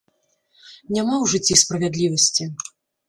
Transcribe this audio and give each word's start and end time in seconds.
Няма 0.95 1.15
ў 1.23 1.25
жыцці 1.33 1.59
справядлівасці! 1.63 2.43